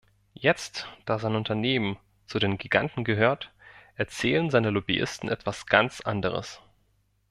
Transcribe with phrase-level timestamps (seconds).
[0.33, 1.95] Jetzt, da sein Unternehmen
[2.25, 3.51] zu den Giganten gehört,
[3.93, 6.59] erzählen seine Lobbyisten etwas ganz anderes.